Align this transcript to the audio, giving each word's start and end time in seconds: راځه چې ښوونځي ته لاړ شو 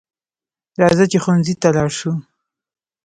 راځه 0.81 1.05
چې 1.11 1.17
ښوونځي 1.23 1.53
ته 1.61 1.67
لاړ 1.75 1.89
شو 1.99 2.11